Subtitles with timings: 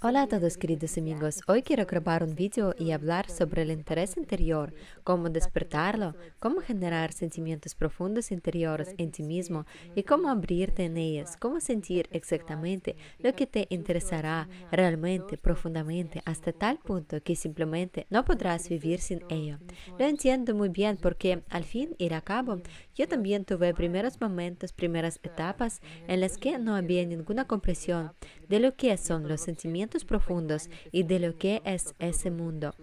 [0.00, 4.16] Hola a todos queridos amigos, hoy quiero grabar un vídeo y hablar sobre el interés
[4.16, 9.66] interior, cómo despertarlo, cómo generar sentimientos profundos interiores en ti mismo
[9.96, 16.52] y cómo abrirte en ellos, cómo sentir exactamente lo que te interesará realmente, profundamente, hasta
[16.52, 19.58] tal punto que simplemente no podrás vivir sin ello.
[19.98, 22.60] Lo entiendo muy bien porque al fin y al cabo
[22.98, 28.12] yo también tuve primeros momentos, primeras etapas en las que no había ninguna comprensión
[28.48, 32.74] de lo que son los sentimientos profundos y de lo que es ese mundo,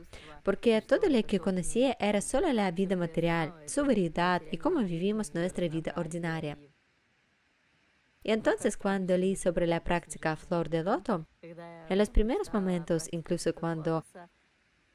[0.44, 5.34] porque todo lo que conocía era solo la vida material, su veridad y cómo vivimos
[5.34, 6.58] nuestra vida ordinaria.
[8.24, 13.54] Y entonces cuando leí sobre la práctica flor de loto, en los primeros momentos, incluso
[13.54, 14.06] cuando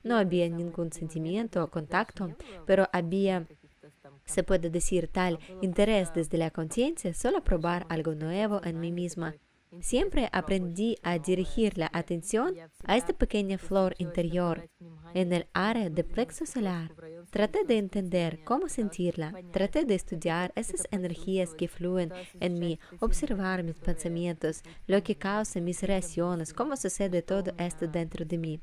[0.02, 2.34] no había ningún sentimiento o contacto,
[2.66, 3.46] pero había,
[4.30, 9.34] se puede decir, tal interés desde la conciencia, solo probar algo nuevo en mí misma
[9.78, 14.68] Siempre aprendí a dirigir la atención a esta pequeña flor interior
[15.14, 16.92] en el área de plexo solar.
[17.30, 23.62] Traté de entender cómo sentirla, traté de estudiar esas energías que fluyen en mí, observar
[23.62, 28.60] mis pensamientos, lo que causa mis reacciones, cómo sucede todo esto dentro de mí.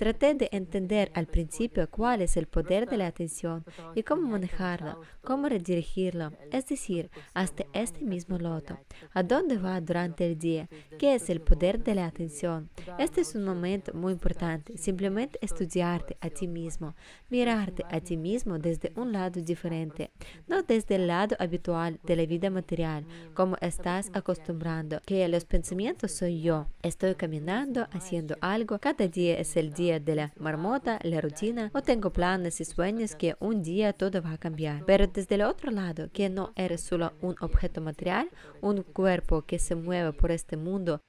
[0.00, 5.02] Traté de entender al principio cuál es el poder de la atención y cómo manejarlo,
[5.22, 8.78] cómo redirigirlo, es decir, hasta este mismo loto.
[9.12, 10.70] ¿A dónde va durante el día?
[10.98, 12.70] ¿Qué es el poder de la atención?
[12.98, 16.94] Este es un momento muy importante, simplemente estudiarte a ti mismo,
[17.28, 20.12] mirarte a ti mismo desde un lado diferente,
[20.48, 26.12] no desde el lado habitual de la vida material, como estás acostumbrando, que los pensamientos
[26.12, 26.68] soy yo.
[26.82, 31.82] Estoy caminando, haciendo algo, cada día es el día de la marmota, la rutina, o
[31.82, 34.84] tengo planes y sueños que un día todo va a cambiar.
[34.86, 38.28] Pero desde el otro lado, que no eres solo un objeto material,
[38.60, 41.00] un cuerpo que se mueve por este mundo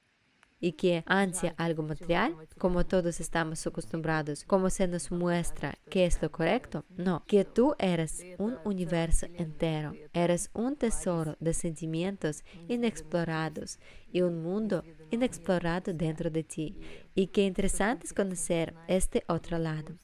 [0.62, 6.22] y que ansia algo material, como todos estamos acostumbrados, como se nos muestra que es
[6.22, 6.84] lo correcto.
[6.96, 13.80] No, que tú eres un universo entero, eres un tesoro de sentimientos inexplorados
[14.12, 16.78] y un mundo inexplorado dentro de ti.
[17.14, 19.96] Y qué interesante es conocer este otro lado.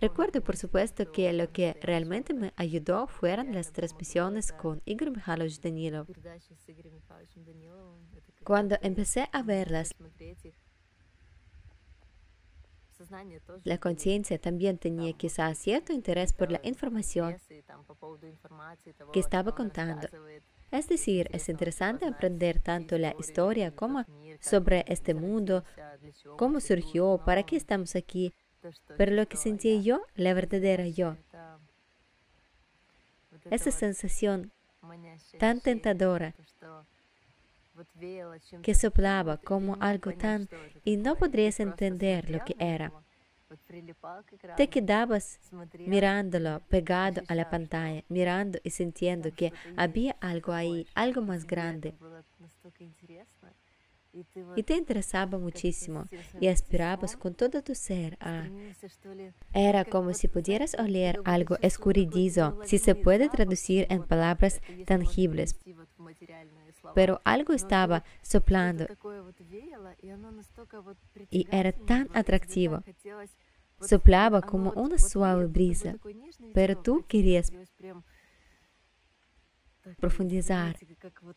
[0.00, 5.60] Recuerdo, por supuesto, que lo que realmente me ayudó fueron las transmisiones con Igor Mikhailovich
[5.60, 6.06] Danilov.
[8.44, 9.94] Cuando empecé a verlas,
[13.64, 17.36] la conciencia también tenía quizás cierto interés por la información
[19.12, 20.08] que estaba contando.
[20.70, 24.04] Es decir, es interesante aprender tanto la historia como
[24.40, 25.64] sobre este mundo,
[26.36, 28.34] cómo surgió, para qué estamos aquí,
[28.96, 31.16] pero lo que sentí yo, la verdadera yo,
[33.50, 34.52] esa sensación
[35.38, 36.34] tan tentadora
[38.62, 40.48] que soplaba como algo tan
[40.84, 42.92] y no podrías entender lo que era.
[44.56, 45.40] Te quedabas
[45.78, 51.94] mirándolo pegado a la pantalla, mirando y sintiendo que había algo ahí, algo más grande.
[54.56, 56.04] Y te interesaba muchísimo
[56.40, 58.16] y aspirabas con todo tu ser.
[58.20, 58.48] A...
[59.52, 65.56] Era como si pudieras oler algo escurridizo, si se puede traducir en palabras tangibles.
[66.94, 68.86] Pero algo estaba soplando.
[71.30, 72.82] Y era tan atractivo.
[73.80, 75.96] Soplaba como una suave brisa,
[76.52, 77.52] pero tú querías
[79.98, 80.76] profundizar,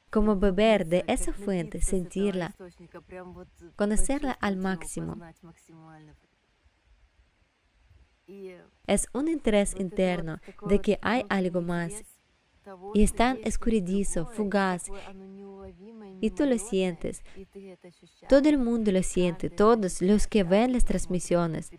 [0.10, 2.56] como beber de esa fuente, sentirla,
[3.76, 5.18] conocerla al máximo.
[8.88, 12.04] Es un interés interno de que hay algo más
[12.94, 14.88] y es tan escurridizo, fugaz,
[16.22, 17.24] y tú lo sientes.
[18.30, 21.72] Todo el mundo lo siente, todos los que ven las transmisiones,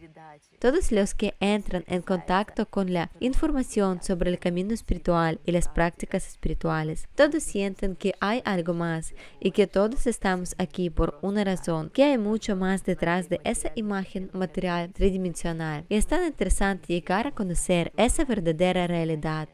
[0.58, 5.68] todos los que entran en contacto con la información sobre el camino espiritual y las
[5.68, 11.44] prácticas espirituales, todos sienten que hay algo más y que todos estamos aquí por una
[11.44, 15.84] razón, que hay mucho más detrás de esa imagen material tridimensional.
[15.88, 19.48] Y es tan interesante llegar a conocer esa verdadera realidad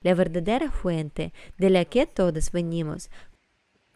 [0.00, 3.10] la verdadera fuente de la que todos venimos,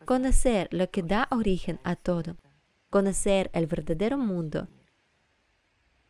[0.05, 2.37] conocer lo que da origen a todo,
[2.91, 4.69] conocer el verdadero mundo.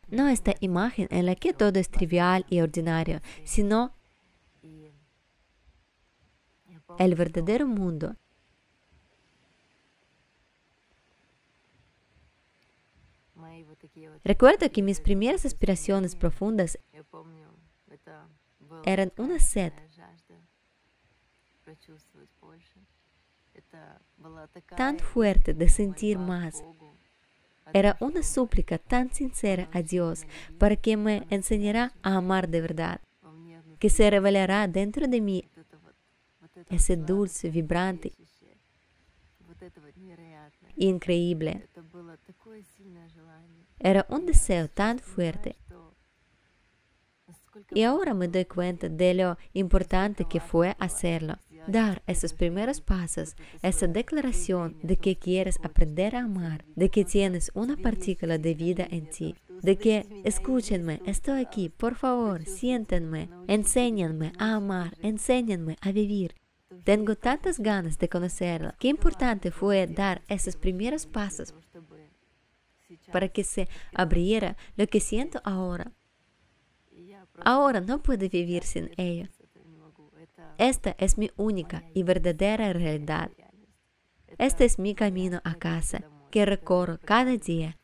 [0.09, 3.93] No esta imagen en la que todo es trivial y ordinario, sino
[6.99, 8.15] el verdadero mundo.
[14.23, 16.77] Recuerdo que mis primeras aspiraciones profundas
[18.83, 19.73] eran una sed
[24.75, 26.63] tan fuerte de sentir más.
[27.73, 30.25] Era una súplica tan sincera a Dios
[30.57, 33.01] para que me enseñara a amar de verdad,
[33.79, 35.49] que se revelará dentro de mí
[36.69, 38.13] ese dulce, vibrante
[40.75, 41.67] increíble.
[43.79, 45.55] Era un deseo tan fuerte.
[47.73, 51.37] Y ahora me doy cuenta de lo importante que fue hacerlo.
[51.67, 57.51] Dar esos primeros pasos, esa declaración de que quieres aprender a amar, de que tienes
[57.53, 64.33] una partícula de vida en ti, de que escúchenme, estoy aquí, por favor, siéntenme, enséñenme
[64.37, 66.35] a amar, enséñenme a vivir.
[66.83, 68.75] Tengo tantas ganas de conocerla.
[68.77, 71.53] Qué importante fue dar esos primeros pasos
[73.11, 75.93] para que se abriera lo que siento ahora.
[77.39, 79.27] Ahora no puedo vivir sin ello.
[80.57, 83.31] Esta es mi única y verdadera realidad.
[84.37, 87.77] Este es mi camino a casa que recorro cada día.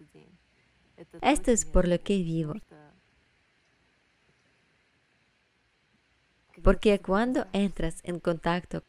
[1.22, 2.54] Esto es por lo que vivo.
[6.64, 8.84] Porque cuando entras en contacto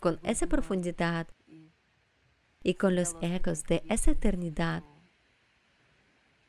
[0.00, 1.26] con esa profundidad
[2.62, 4.84] y con los ecos de esa eternidad,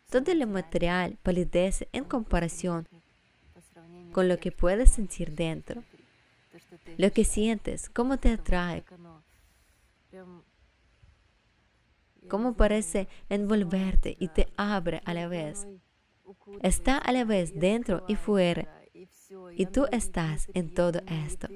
[0.09, 2.87] todo lo material palidece en comparación
[4.11, 5.83] con lo que puedes sentir dentro.
[6.97, 8.83] Lo que sientes, cómo te atrae,
[12.27, 15.67] cómo parece envolverte y te abre a la vez.
[16.61, 18.67] Está a la vez dentro y fuera,
[19.55, 21.47] y tú estás en todo esto.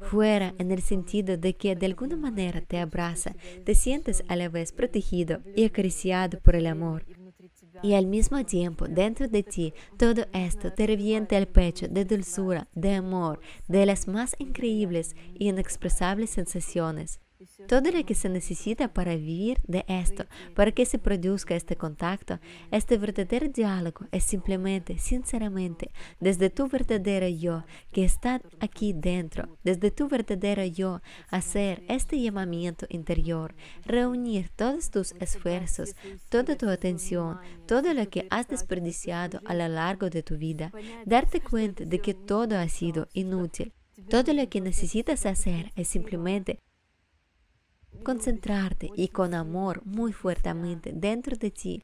[0.00, 3.34] Fuera en el sentido de que de alguna manera te abraza,
[3.64, 7.04] te sientes a la vez protegido y acariciado por el amor.
[7.82, 12.68] Y al mismo tiempo, dentro de ti, todo esto te revienta el pecho de dulzura,
[12.74, 17.20] de amor, de las más increíbles y inexpresables sensaciones.
[17.68, 20.24] Todo lo que se necesita para vivir de esto,
[20.54, 22.40] para que se produzca este contacto,
[22.70, 25.90] este verdadero diálogo, es simplemente, sinceramente,
[26.20, 31.00] desde tu verdadero yo que está aquí dentro, desde tu verdadero yo,
[31.30, 35.94] hacer este llamamiento interior, reunir todos tus esfuerzos,
[36.28, 40.72] toda tu atención, todo lo que has desperdiciado a lo largo de tu vida,
[41.04, 43.72] darte cuenta de que todo ha sido inútil.
[44.08, 46.60] Todo lo que necesitas hacer es simplemente
[48.02, 51.82] concentrarte y con amor muy fuertemente dentro de ti,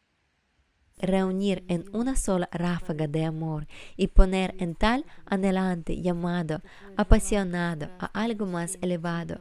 [0.99, 3.67] reunir en una sola ráfaga de amor
[3.97, 6.61] y poner en tal anhelante llamado,
[6.97, 9.41] apasionado a algo más elevado.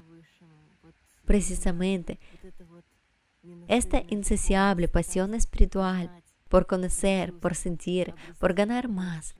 [1.25, 2.19] Precisamente,
[3.68, 9.36] esta insaciable pasión espiritual por conocer, por sentir, por ganar más,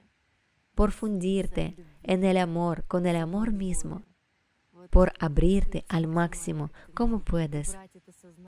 [0.76, 4.04] por fundirte en el amor con el amor mismo
[4.90, 6.72] por abrirte al máximo.
[6.94, 7.78] Como puedes.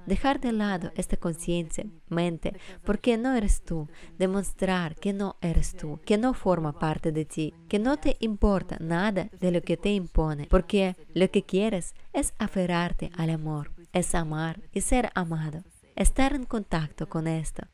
[0.06, 2.54] Dejar de lado esta conciencia, mente,
[2.84, 3.88] porque no eres tú,
[4.18, 8.78] demostrar que no eres tú, que no forma parte de ti, que no te importa
[8.80, 14.14] nada de lo que te impone, porque lo que quieres es aferrarte al amor, es
[14.16, 15.64] amar y ser amado,
[15.96, 17.68] estar en contacto con esto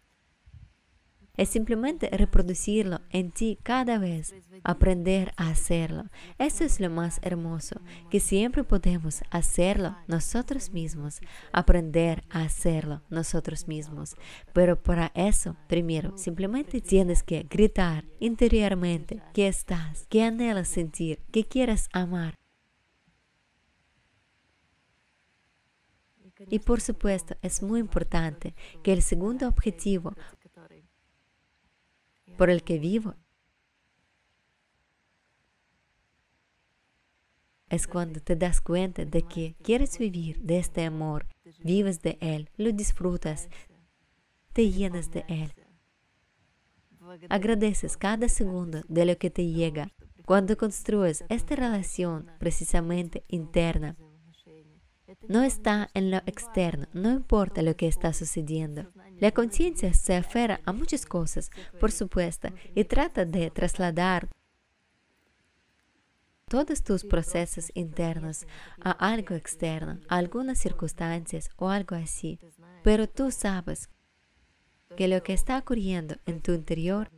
[1.37, 6.05] es simplemente reproducirlo en ti cada vez, aprender a hacerlo.
[6.37, 13.67] Eso es lo más hermoso, que siempre podemos hacerlo nosotros mismos, aprender a hacerlo nosotros
[13.67, 14.15] mismos.
[14.53, 21.45] Pero para eso, primero, simplemente tienes que gritar interiormente que estás, que anhelas sentir, que
[21.45, 22.41] quieres amar.
[26.49, 30.15] Y por supuesto, es muy importante que el segundo objetivo
[32.41, 33.13] por el que vivo.
[37.69, 41.27] Es cuando te das cuenta de que quieres vivir de este amor,
[41.63, 43.47] vives de él, lo disfrutas,
[44.53, 45.53] te llenas de él.
[47.29, 49.91] Agradeces cada segundo de lo que te llega
[50.25, 53.97] cuando construyes esta relación precisamente interna.
[55.27, 58.91] No está en lo externo, no importa lo que está sucediendo.
[59.21, 64.27] La conciencia se aferra a muchas cosas, por supuesto, y trata de trasladar
[66.49, 68.47] todos tus procesos internos
[68.83, 72.39] a algo externo, a algunas circunstancias o algo así.
[72.83, 73.89] Pero tú sabes
[74.97, 77.11] que lo que está ocurriendo en tu interior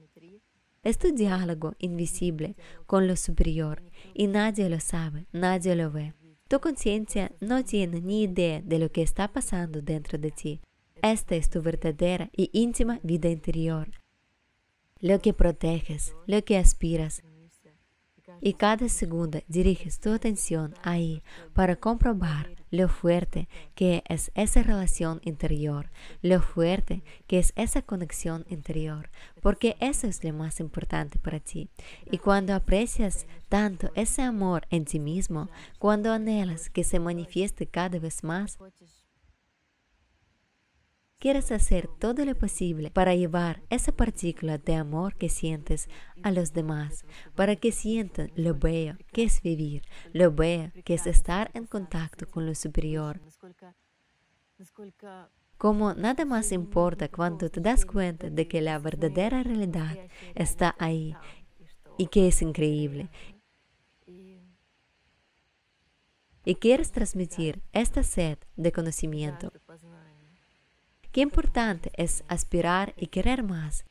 [0.83, 3.81] es tu diálogo invisible con lo superior
[4.13, 6.13] y nadie lo sabe, nadie lo ve.
[6.49, 10.61] Tu conciencia no tiene ni idea de lo que está pasando dentro de ti.
[11.03, 13.91] Esta es tu verdadera y íntima vida interior.
[15.01, 17.21] Lo que proteges, lo que aspiras
[18.39, 21.21] Y cada segundo diriges tu atención ahí
[21.53, 25.91] para comprobar lo fuerte que es esa relación interior,
[26.21, 29.09] lo fuerte que es esa conexión interior,
[29.41, 31.67] porque eso es lo más importante para ti.
[32.09, 37.99] Y cuando aprecias tanto ese amor en ti mismo, cuando anhelas que se manifieste cada
[37.99, 38.57] vez más,
[41.23, 45.87] quieres hacer todo lo posible para llevar esa partícula de amor que sientes
[46.21, 51.07] a los demás, para que sientan lo bello que es vivir, lo bello que es
[51.07, 53.21] estar en contacto con lo superior.
[55.57, 59.97] Como nada más importa cuando te das cuenta de que la verdadera realidad
[60.35, 61.15] está ahí
[61.97, 63.09] y que es increíble.
[66.43, 69.53] Y quieres transmitir esta sed de conocimiento
[71.13, 73.85] Qué importante es aspirar y querer más.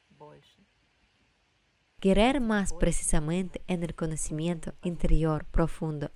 [2.01, 6.11] Querer más precisamente en el conocimiento interior profundo.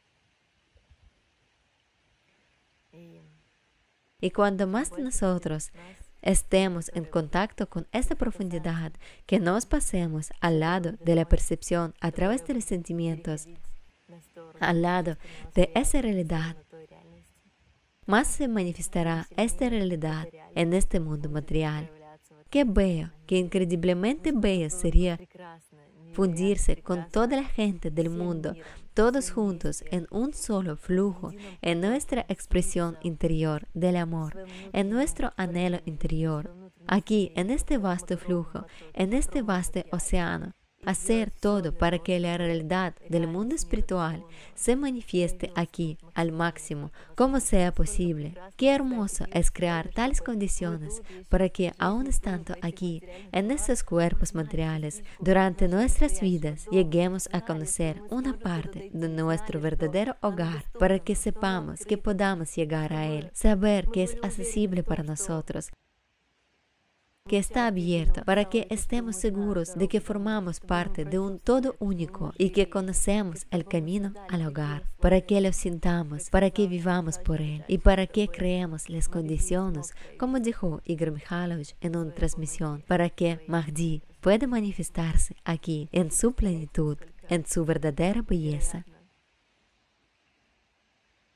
[4.20, 5.70] Y cuando más de nosotros
[6.22, 8.92] estemos en contacto con esta profundidad,
[9.26, 13.46] que nos pasemos al lado de la percepción a través de los sentimientos,
[14.58, 15.18] al lado
[15.54, 16.56] de esa realidad
[18.06, 21.90] más se manifestará esta realidad en este mundo material.
[22.50, 25.18] Qué bello, qué increíblemente bello sería
[26.12, 28.54] fundirse con toda la gente del mundo,
[28.94, 35.80] todos juntos en un solo flujo, en nuestra expresión interior del amor, en nuestro anhelo
[35.84, 36.54] interior,
[36.86, 40.54] aquí en este vasto flujo, en este vasto océano
[40.84, 47.40] hacer todo para que la realidad del mundo espiritual se manifieste aquí al máximo, como
[47.40, 48.34] sea posible.
[48.56, 53.02] Qué hermoso es crear tales condiciones para que, aún estando aquí,
[53.32, 60.16] en estos cuerpos materiales, durante nuestras vidas, lleguemos a conocer una parte de nuestro verdadero
[60.20, 65.70] hogar, para que sepamos que podamos llegar a él, saber que es accesible para nosotros,
[67.26, 72.32] que está abierto para que estemos seguros de que formamos parte de un todo único
[72.38, 77.40] y que conocemos el camino al hogar, para que lo sintamos, para que vivamos por
[77.40, 83.10] él y para que creemos las condiciones, como dijo Igor Mikhailovich en una transmisión, para
[83.10, 88.84] que Mahdi pueda manifestarse aquí en su plenitud, en su verdadera belleza.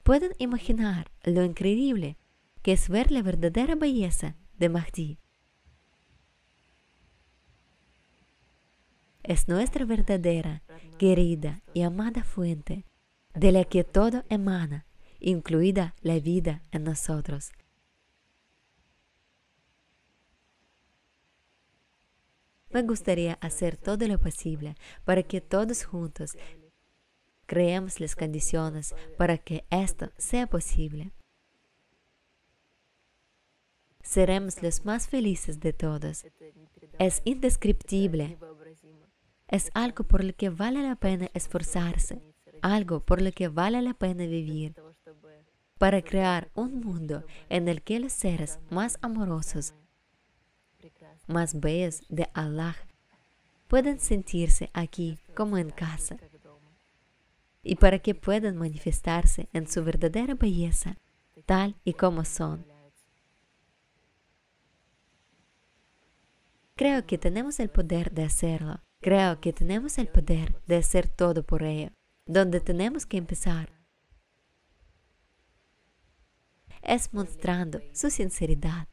[0.03, 2.17] Pueden imaginar lo increíble
[2.63, 5.19] que es ver la verdadera belleza de Mahdi
[9.31, 10.65] es nuestra verdadera,
[10.99, 12.85] querida y amada fuente,
[13.33, 14.87] de la que todo emana,
[15.21, 17.53] incluida la vida en nosotros.
[22.71, 26.37] Me gustaría hacer todo lo posible para que todos juntos
[27.47, 31.13] creemos las condiciones para que esto sea posible.
[34.03, 36.27] Seremos los más felices de todos.
[36.99, 38.37] Es indescriptible
[39.51, 42.23] es algo por lo que vale la pena esforzarse,
[42.63, 44.77] algo por lo que vale la pena vivir,
[45.77, 49.75] para crear un mundo en el que los seres más amorosos,
[51.27, 52.77] más bellos de Allah
[53.67, 56.17] puedan sentirse aquí como en casa
[57.63, 60.97] y para que puedan manifestarse en su verdadera belleza,
[61.45, 62.65] tal y como son.
[66.77, 71.43] Creo que tenemos el poder de hacerlo Creo que tenemos el poder de hacer todo
[71.43, 71.91] por ello.
[72.27, 73.81] Donde tenemos que empezar
[76.83, 78.89] es mostrando su sinceridad,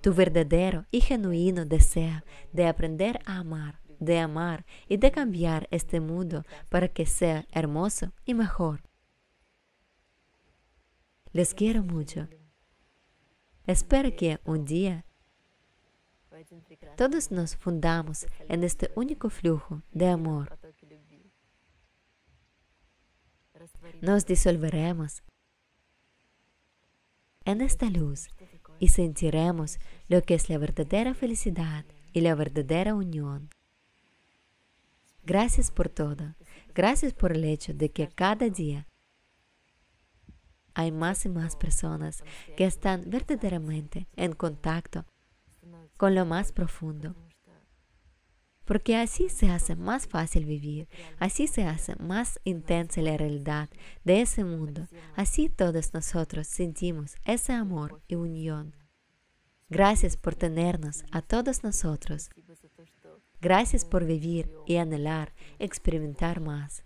[0.00, 6.00] tu verdadero y genuino deseo de aprender a amar, de amar y de cambiar este
[6.00, 8.82] mundo para que sea hermoso y mejor.
[11.32, 12.28] Les quiero mucho.
[13.66, 15.04] Espero que un día
[16.96, 20.58] todos nos fundamos en este único flujo de amor.
[24.00, 25.22] Nos disolveremos
[27.44, 28.28] en esta luz
[28.78, 29.78] y sentiremos
[30.08, 33.48] lo que es la verdadera felicidad y la verdadera unión.
[35.24, 36.34] Gracias por todo.
[36.74, 38.86] Gracias por el hecho de que cada día
[40.74, 42.22] hay más y más personas
[42.56, 45.04] que están verdaderamente en contacto
[45.98, 47.14] con lo más profundo.
[48.64, 50.88] Porque así se hace más fácil vivir,
[51.18, 53.68] así se hace más intensa la realidad
[54.04, 54.86] de ese mundo,
[55.16, 58.76] así todos nosotros sentimos ese amor y unión.
[59.68, 62.30] Gracias por tenernos a todos nosotros.
[63.40, 66.84] Gracias por vivir y anhelar, experimentar más.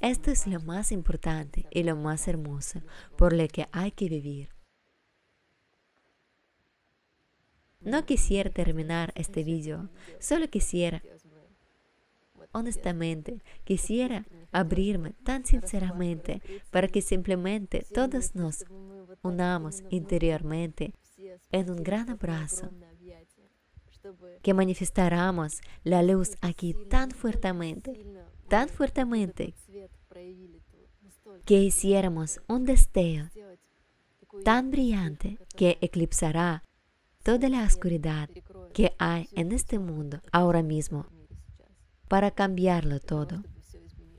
[0.00, 2.82] Esto es lo más importante y lo más hermoso
[3.16, 4.53] por lo que hay que vivir.
[7.84, 11.02] No quisiera terminar este video, solo quisiera,
[12.52, 18.64] honestamente, quisiera abrirme tan sinceramente para que simplemente todos nos
[19.22, 20.94] unamos interiormente
[21.50, 22.70] en un gran abrazo,
[24.42, 28.04] que manifestáramos la luz aquí tan fuertemente,
[28.48, 29.54] tan fuertemente,
[31.44, 33.28] que hiciéramos un destello
[34.42, 36.62] tan brillante que eclipsará
[37.24, 38.28] toda la oscuridad
[38.74, 41.06] que hay en este mundo ahora mismo
[42.06, 43.42] para cambiarlo todo.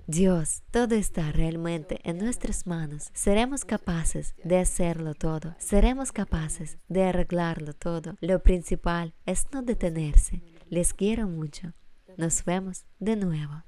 [0.08, 3.12] Dios, todo está realmente en nuestras manos.
[3.14, 5.56] Seremos capaces de hacerlo todo.
[5.60, 8.16] Seremos capaces de arreglarlo todo.
[8.22, 10.42] Lo principal es no detenerse.
[10.70, 11.74] Les quiero mucho.
[12.18, 13.64] Nos vemos de nuevo.